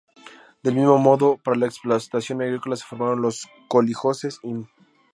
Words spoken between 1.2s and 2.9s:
para la explotación agrícola se